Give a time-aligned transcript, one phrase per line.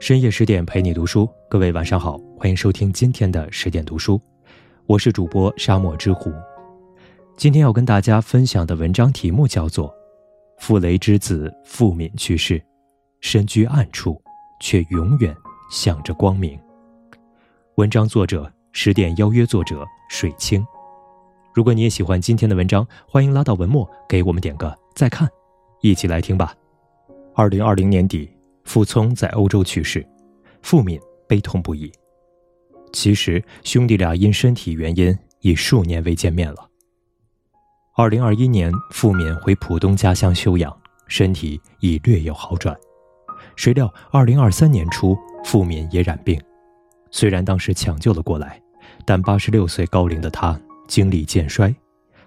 [0.00, 4.18] 深夜十点陪你读书，各位晚上好，欢迎收听今天的十点读书，
[4.86, 6.32] 我是主播沙漠之狐。
[7.36, 9.88] 今天要跟大家分享的文章题目叫做
[10.58, 12.60] 《傅雷之子傅敏去世，
[13.20, 14.18] 身居暗处，
[14.62, 15.36] 却永远
[15.70, 16.58] 向着光明》。
[17.74, 20.66] 文章作者十点邀约作者水清。
[21.52, 25.28] 如果你也喜欢今天的文章，欢迎拉到文末给我们点个再看，
[25.82, 26.54] 一起来听吧。
[27.34, 28.39] 二零二零年底。
[28.64, 30.06] 傅聪在欧洲去世，
[30.62, 31.90] 傅敏悲痛不已。
[32.92, 36.68] 其实兄弟俩因身体原因已数年未见面了。
[37.96, 40.74] 二零二一年，傅敏回浦东家乡休养，
[41.06, 42.76] 身体已略有好转。
[43.56, 46.40] 谁料二零二三年初，傅敏也染病，
[47.10, 48.60] 虽然当时抢救了过来，
[49.04, 51.74] 但八十六岁高龄的他精力渐衰，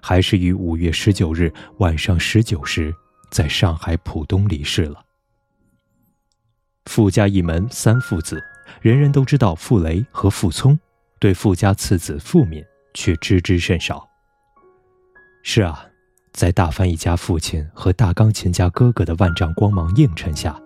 [0.01, 2.93] 还是于五月十九日晚上十九时，
[3.31, 5.03] 在上海浦东离世了。
[6.85, 8.43] 傅家一门三父子，
[8.81, 10.77] 人人都知道傅雷和傅聪，
[11.19, 14.07] 对傅家次子傅敏却知之甚少。
[15.43, 15.85] 是啊，
[16.33, 20.59] 在大翻译家父亲和大钢琴家哥哥的万丈光芒映衬下，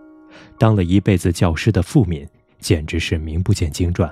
[0.58, 2.28] 当了一辈子教师的傅敏
[2.60, 4.12] 简直是名不见经传。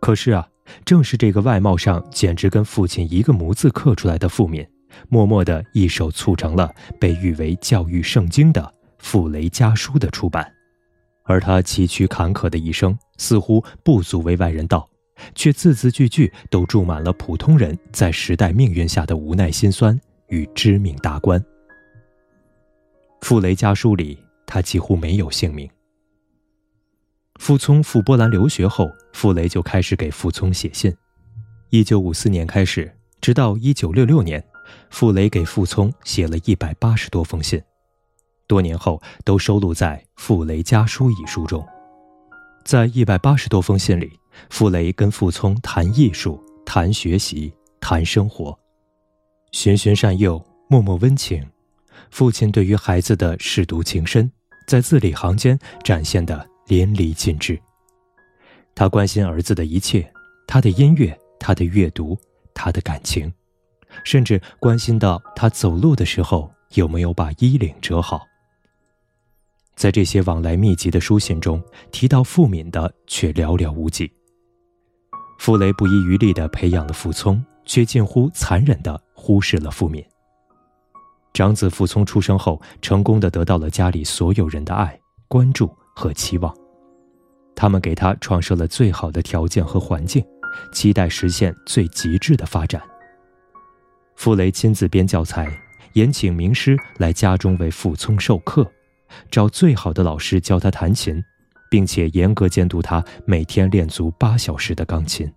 [0.00, 0.48] 可是啊，
[0.84, 4.66] 正是这个外貌上简直跟父亲一个模子刻出来的傅敏，
[5.08, 8.62] 默默的一手促成了被誉为教育圣经的
[8.98, 10.50] 《傅雷家书》的出版。
[11.30, 14.88] 而他崎岖坎坷的一生，似乎不足为外人道，
[15.32, 21.40] 却字字句句都注满了普通人在时代命运下的无奈心酸与知命达观。
[23.20, 25.70] 傅雷家书里，他几乎没有姓名。
[27.38, 30.92] 傅聪赴波兰留学后，傅雷就开始给傅聪写信。
[31.68, 34.44] 一九五四年开始，直到一九六六年，
[34.90, 37.62] 傅雷给傅聪写了一百八十多封信。
[38.50, 41.64] 多年后，都收录在《傅雷家书》一书中。
[42.64, 44.10] 在一百八十多封信里，
[44.50, 48.58] 傅雷跟傅聪谈艺术、谈学习、谈生活，
[49.52, 51.46] 循循善诱，脉脉温情。
[52.10, 54.28] 父亲对于孩子的舐犊情深，
[54.66, 57.56] 在字里行间展现的淋漓尽致。
[58.74, 60.12] 他关心儿子的一切，
[60.48, 62.18] 他的音乐，他的阅读，
[62.52, 63.32] 他的感情，
[64.02, 68.26] 甚至关心到他走路的时候有没有把衣领折好。
[69.80, 71.58] 在这些往来密集的书信中，
[71.90, 74.12] 提到傅敏的却寥寥无几。
[75.38, 80.04] 傅雷不遗余力地培养了傅聪，却近乎残忍地忽视了傅敏。
[81.32, 86.54] 长子傅聪出生后，成功地得到了家里所有人的爱、关注和期望，
[87.56, 90.22] 他们给他创设了最好的条件和环境，
[90.74, 92.82] 期待实现最极致的发展。
[94.14, 95.50] 傅雷亲自编教材，
[95.94, 98.70] 延请名师来家中为傅聪授课。
[99.30, 101.22] 找最好的老师教他弹琴，
[101.70, 105.30] 并且严格监督他每天练足八小时的钢琴。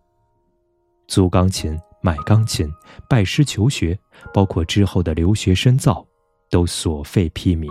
[1.08, 2.72] 租钢琴、买钢琴、
[3.10, 3.98] 拜师求学，
[4.34, 6.06] 包括之后的留学深造，
[6.50, 7.68] 都所费披靡。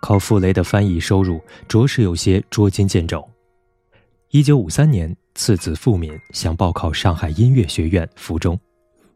[0.00, 3.28] 靠傅雷的翻译收入，着实有些捉襟见肘。
[4.30, 8.58] 一九五三年，次子傅敏想报考上海音乐学院附中，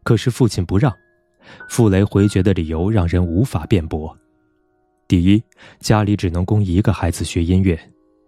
[0.02, 0.92] 可是父亲不让。
[1.68, 4.16] 傅雷回绝的理由让人无法辩驳。
[5.12, 5.44] 第一，
[5.78, 7.78] 家里只能供一个孩子学音乐，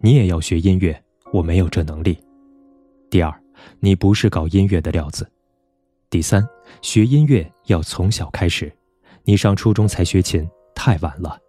[0.01, 0.95] 你也要学音乐，
[1.33, 2.15] 我没有这能力。
[3.09, 3.41] 第二，
[3.79, 5.27] 你不是搞音乐的料子。
[6.11, 6.47] 第三，
[6.83, 8.71] 学音乐要从小开始，
[9.23, 11.39] 你上初中才学琴，太晚了。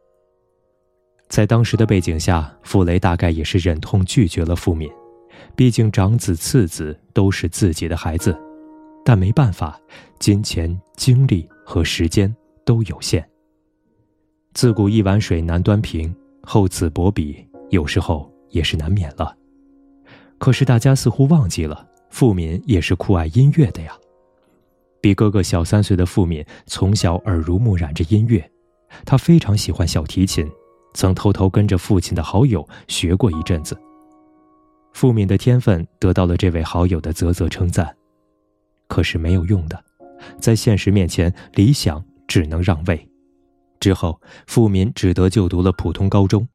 [1.29, 4.91] 在当时的背景下，傅雷大概也是忍痛拒绝了傅敏，
[5.55, 8.35] 毕竟长子次子都是自己的孩子，
[9.05, 9.79] 但没办法，
[10.19, 13.23] 金钱、精力和时间都有限。
[14.57, 19.37] 自古一碗水难端平，厚此薄彼，有时候也是难免了。
[20.39, 23.93] 可是大家似乎忘记了，傅敏也是酷爱音乐的呀。
[24.99, 28.51] 比哥哥小三岁的傅敏从小耳濡目染着音乐，
[29.05, 30.51] 他非常喜欢小提琴，
[30.95, 33.79] 曾偷偷跟着父亲的好友学过一阵子。
[34.95, 37.95] 傅敏的天分得到了这位好友的啧啧称赞，
[38.89, 39.79] 可是没有用的，
[40.41, 43.07] 在现实面前，理想只能让位。
[43.87, 46.49] 之后，傅敏只得就读了普通高中。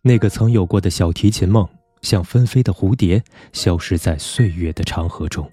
[0.00, 1.68] 那个曾有过的小提琴梦，
[2.00, 3.22] 像纷飞的蝴蝶，
[3.52, 5.46] 消失在岁月的长河中。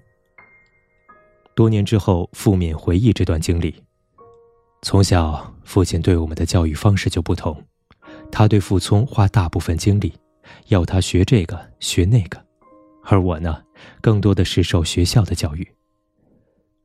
[1.54, 3.74] 多年之后，傅敏回忆这段经历：
[4.80, 7.62] 从小，父亲对我们的教育方式就不同。
[8.32, 10.14] 他对傅聪花大部分精力，
[10.68, 12.42] 要他学这个学那个，
[13.04, 13.62] 而我呢，
[14.00, 15.68] 更多的是受学校的教育。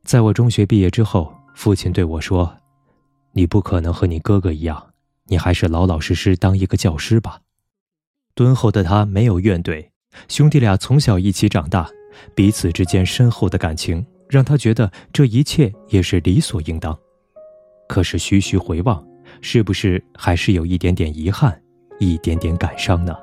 [0.02, 2.54] 在我中学毕业之后，父亲对我说。
[3.34, 4.92] 你不可能和你哥哥一样，
[5.26, 7.40] 你还是老老实实当一个教师吧。
[8.34, 9.88] 敦厚的他没有怨怼，
[10.28, 11.88] 兄弟俩从小一起长大，
[12.34, 16.96] 彼此之间深厚的感情让他觉得这一切也是理所应当。
[17.88, 19.04] 可是徐徐回望，
[19.40, 21.60] 是不是还是有一点点遗憾，
[21.98, 23.16] 一点点感伤呢？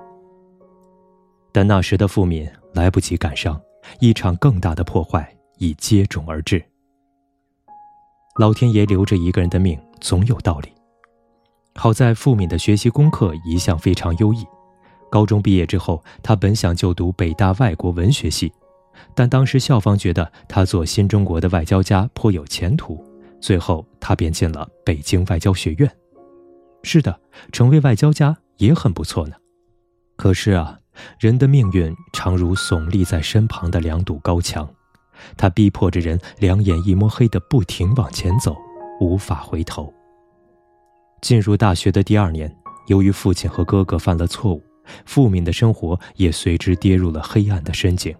[1.53, 3.59] 但那时的傅敏来不及感伤，
[3.99, 6.63] 一场更大的破坏已接踵而至。
[8.39, 10.69] 老天爷留着一个人的命，总有道理。
[11.75, 14.45] 好在傅敏的学习功课一向非常优异，
[15.09, 18.51] 高中毕业之后，他本想就读北大外国文学系，
[19.15, 23.01] 但当时校方觉得他做新中国的外交家颇有前途，
[23.39, 25.89] 最后他便进了北京外交学院。
[26.83, 27.19] 是的，
[27.53, 29.35] 成为外交家也很不错呢。
[30.17, 30.77] 可是啊，
[31.19, 34.69] 人的命运常如耸立在身旁的两堵高墙，
[35.37, 38.55] 它逼迫着人两眼一抹黑的不停往前走，
[39.01, 39.91] 无法回头。
[41.21, 42.55] 进入大学的第二年，
[42.87, 44.63] 由于父亲和哥哥犯了错误，
[45.05, 48.15] 傅敏的生活也随之跌入了黑暗的深井。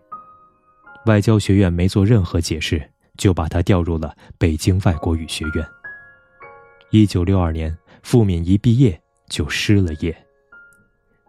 [1.06, 2.81] 外交学院没做任何解释，
[3.18, 5.66] 就把他调入了北京外国语学院。
[6.89, 9.00] 一九六二年，傅敏一毕业
[9.30, 10.16] 就失了业。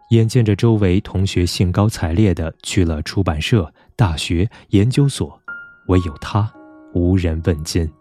[0.09, 5.39] 眼见着周围同学兴高采烈地去了出版社、大学、研究所，
[5.87, 6.51] 唯有他
[6.93, 7.91] 无人问津。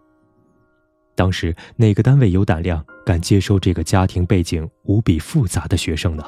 [1.14, 6.24] 当时哪个单位有胆量敢接收这个家庭背景无比复杂的学生呢？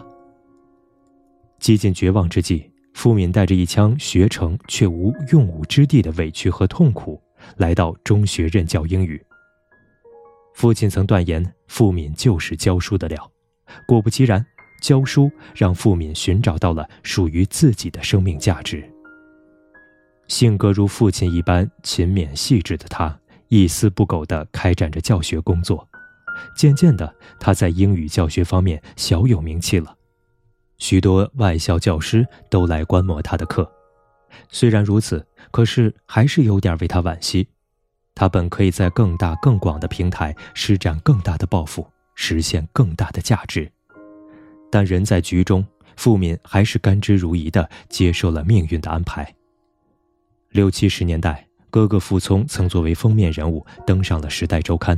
[1.59, 7.21] 几近绝望之际，傅敏带着一腔学成却无用武之地的委屈和痛苦，
[7.57, 9.25] 来到中学任教英语。
[10.55, 13.33] 父亲曾断言傅敏就是教书的料，
[13.89, 14.45] 果不其然，
[14.83, 18.85] 教书让傅敏寻找到了属于自己的生命价值。
[20.29, 23.19] 性格如父亲一般勤勉细致的他。
[23.49, 25.87] 一丝不苟地开展着教学工作，
[26.57, 29.97] 渐渐的，他在英语教学方面小有名气了，
[30.79, 33.71] 许多外校教师都来观摩他的课。
[34.49, 37.47] 虽然如此，可是还是有点为他惋惜。
[38.17, 43.71] 他本可以在更大更广的平台施展更大的抱负，实现更大的价值，
[44.71, 45.65] 但人在局中，
[45.97, 49.33] 傅敏还是甘之如饴地接受了命运的安排。
[50.51, 51.47] 六七十年代。
[51.75, 54.97] 哥哥傅聪曾作为封面人物登上了《时代周刊》，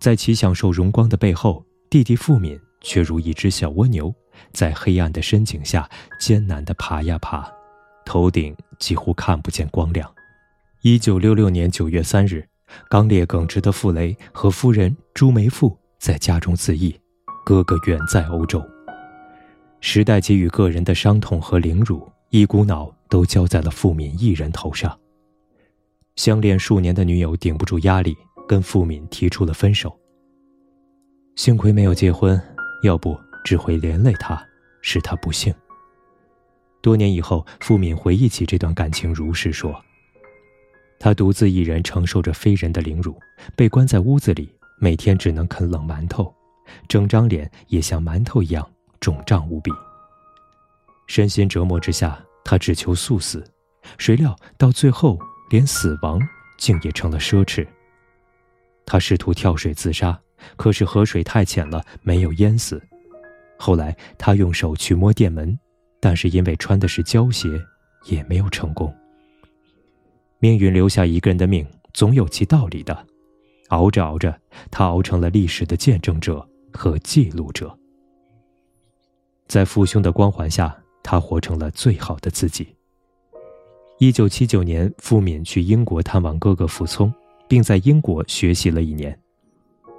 [0.00, 4.10] 在其享受荣光的背后，弟弟傅敏却如一只小蜗牛，
[4.54, 5.86] 在黑暗的深井下
[6.18, 7.46] 艰难地爬呀爬，
[8.06, 10.10] 头顶几乎看不见光亮。
[10.80, 12.48] 一九六六年九月三日，
[12.88, 16.98] 刚烈耿直的傅雷和夫人朱梅馥在家中自缢，
[17.44, 18.64] 哥哥远在欧洲。
[19.82, 24.98] 时代给予个人的伤痛和凌辱，一股脑都交在了傅敏一人头上。
[26.16, 28.16] 相恋数年的女友顶不住压力，
[28.46, 29.94] 跟付敏提出了分手。
[31.34, 32.40] 幸亏没有结婚，
[32.84, 34.40] 要不只会连累他，
[34.80, 35.52] 使他不幸。
[36.80, 39.74] 多年以后，付敏回忆起这段感情，如是说
[41.00, 43.18] ：“他独自一人承受着非人的凌辱，
[43.56, 46.32] 被关在屋子里，每天只能啃冷馒头，
[46.86, 48.64] 整张脸也像馒头一样
[49.00, 49.72] 肿胀无比。
[51.08, 53.44] 身心折磨之下，他只求速死，
[53.98, 55.18] 谁料到最后。”
[55.50, 56.20] 连死亡
[56.58, 57.66] 竟也成了奢侈。
[58.86, 60.18] 他试图跳水自杀，
[60.56, 62.82] 可是河水太浅了，没有淹死。
[63.58, 65.58] 后来他用手去摸店门，
[66.00, 67.48] 但是因为穿的是胶鞋，
[68.06, 68.94] 也没有成功。
[70.38, 73.06] 命运留下一个人的命，总有其道理的。
[73.68, 74.38] 熬着熬着，
[74.70, 77.76] 他熬成了历史的见证者和记录者。
[79.48, 82.76] 在父兄的光环下，他活成了最好的自己。
[83.98, 87.12] 一九七九年，傅敏去英国探望哥哥傅聪，
[87.48, 89.16] 并在英国学习了一年。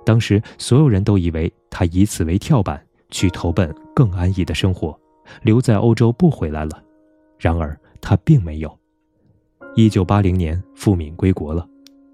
[0.05, 4.99] 当时所有人都以为他以此为跳板，去投奔更安逸的生活，
[5.43, 6.83] 留在欧洲不回来了。
[7.39, 8.79] 然而他并没有。
[9.75, 11.65] 一九八零年，傅敏归国了，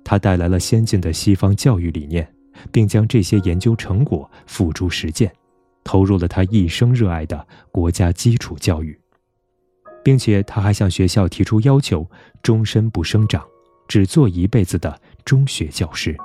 [0.04, 2.32] 他带来了先进的西方教育理念，
[2.72, 5.34] 并将这些研究成果付诸实践，
[5.84, 8.98] 投入了他一生热爱的国家基础教育。
[10.04, 12.10] 并且他还向学校提出要求，
[12.42, 13.46] 终身不生长，
[13.88, 16.16] 只做一辈子的中学教师。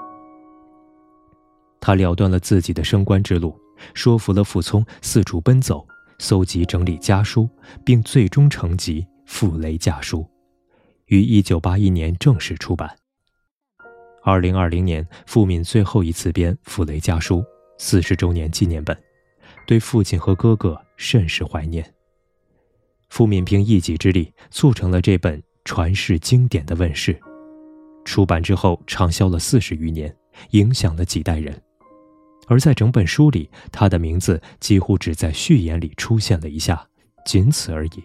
[1.81, 3.59] 他了断了自己的升官之路，
[3.95, 5.87] 说服了傅聪四处奔走，
[6.19, 7.49] 搜集整理家书，
[7.85, 10.21] 并最终成集《傅雷家书》，
[11.07, 12.97] 于一九八一年正式出版。
[14.25, 17.39] 二零二零年，傅敏最后一次编《傅雷家书》
[17.79, 18.97] 四十周年纪念本，
[19.67, 21.96] 对父亲和哥哥甚是怀念。
[23.09, 27.19] 傅敏凭一己之力促成了这本传世经典的问世，
[28.05, 30.15] 出版之后畅销了四十余年，
[30.51, 31.61] 影响了几代人。
[32.49, 36.87] 而在整本书里，他的名字几乎只在序言里出现了一下，
[37.25, 38.05] 仅此而已。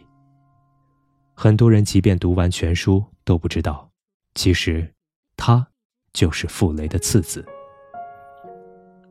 [1.36, 3.90] 很多人即便读完全书，都不知道，
[4.34, 4.92] 其实，
[5.38, 5.68] 他
[6.14, 7.46] 就是傅雷的次子。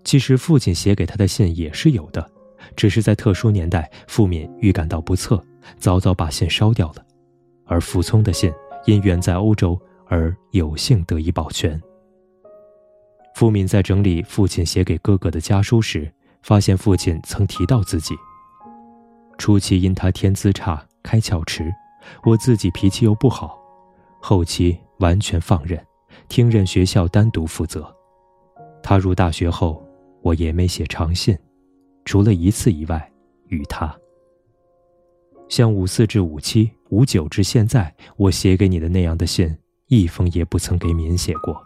[0.03, 2.29] 其实父亲写给他的信也是有的，
[2.75, 5.41] 只是在特殊年代，傅敏预感到不测，
[5.79, 7.05] 早早把信烧掉了。
[7.67, 8.53] 而傅聪的信
[8.87, 11.81] 因远在欧洲而有幸得以保全。
[13.35, 16.13] 傅敏在整理父亲写给哥哥的家书时，
[16.43, 18.15] 发现父亲曾提到自己。
[19.39, 21.73] 初期因他天资差，开窍迟，
[22.25, 23.59] 我自己脾气又不好，
[24.21, 25.81] 后期完全放任，
[26.29, 27.95] 听任学校单独负责。
[28.83, 29.83] 他入大学后。
[30.23, 31.35] 我也没写长信，
[32.05, 33.11] 除了一次以外，
[33.47, 33.91] 与他。
[35.51, 39.55] 像五四至五七、五九至现在，我写给你的那样的信，
[39.89, 41.61] 一封也不曾给敏写过。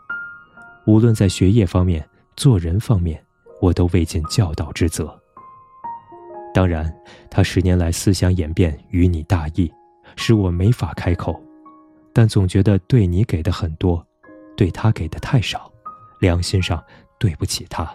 [0.86, 2.02] 无论在学业方面、
[2.34, 3.22] 做人方面，
[3.60, 5.14] 我都未尽教导之责。
[6.54, 6.90] 当然，
[7.30, 9.70] 他十年来思想演变与你大异，
[10.16, 11.38] 使我没法开口，
[12.14, 14.04] 但总觉得对你给的很多，
[14.56, 15.70] 对他给的太少，
[16.20, 16.82] 良心上
[17.18, 17.94] 对不起他。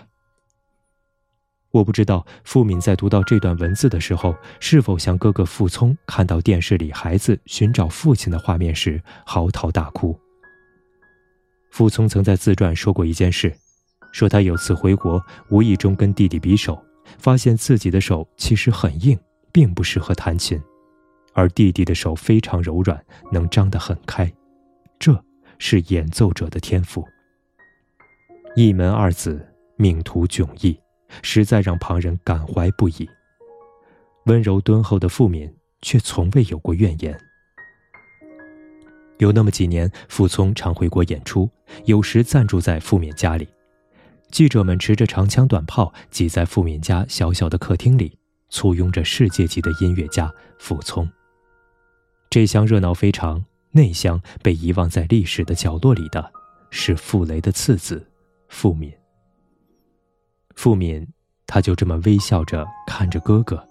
[1.72, 10.20] 我不知道傅敏在读到这段文字的时候，是否像哥哥傅聪看到电视里孩子寻找父亲的画面时嚎啕大哭。
[11.70, 13.56] 傅聪曾在自传说过一件事，
[14.12, 16.84] 说他有次回国，无意中跟弟弟比手，
[17.20, 19.18] 发现自己的手其实很硬，
[19.52, 20.60] 并不适合弹琴，
[21.34, 23.00] 而弟弟的手非常柔软，
[23.32, 24.32] 能张得很开，
[24.98, 25.24] 这
[25.60, 27.06] 是演奏者的天赋。
[28.56, 29.48] 一门二子，
[29.78, 30.76] 命途迥异。
[31.22, 33.10] 实在让旁人感怀不已。
[34.26, 35.52] 温柔敦厚的傅敏
[35.82, 37.20] 却从未有过怨言。
[39.18, 41.50] 有那么几年，傅聪常回国演出，
[41.86, 43.48] 有时暂住在傅敏家里。
[44.32, 48.18] 记者们持着长枪短炮，挤在傅敏家小小的客厅里，
[48.50, 51.10] 簇拥着世界级的音乐家傅聪。
[52.30, 56.32] 这厢热闹非常，那厢被遗忘在历史的角落里的，
[56.70, 58.08] 是傅雷的次子
[58.48, 58.99] 傅敏。
[60.60, 61.08] 傅敏，
[61.48, 63.66] 他就这么微笑着看着哥哥，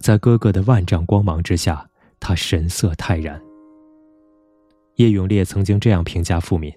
[0.00, 1.88] 在哥哥的万丈光芒之下，
[2.18, 3.40] 他神色泰然。
[4.96, 6.76] 叶永烈曾经这样评价傅敏：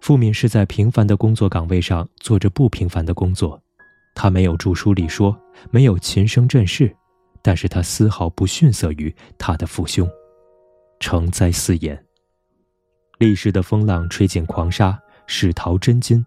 [0.00, 3.60] 傅敏是在平凡的工作岗位上做着不平凡的工作，
[4.14, 5.36] 他没有著书立说，
[5.72, 6.96] 没有琴声振世，
[7.42, 10.08] 但是他丝毫不逊色于他的父兄，
[11.00, 12.00] 成灾四眼。
[13.18, 16.24] 历史的风浪吹进狂沙，世淘真金。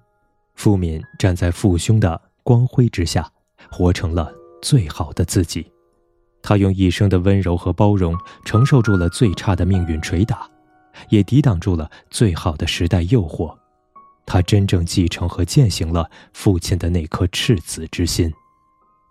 [0.59, 3.25] 傅敏站在父兄的光辉之下，
[3.71, 4.29] 活成了
[4.61, 5.65] 最好的自己。
[6.41, 8.13] 他用一生的温柔和包容，
[8.43, 10.45] 承受住了最差的命运捶打，
[11.07, 13.57] 也抵挡住了最好的时代诱惑。
[14.25, 18.29] 他真正继承和践行了父亲的那颗赤子之心，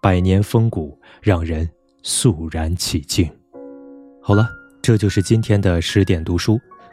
[0.02, 1.66] 百年风骨让人
[2.02, 3.26] 肃然起敬。
[4.20, 4.50] 好了，
[4.82, 6.60] 这就是今天的十点读书。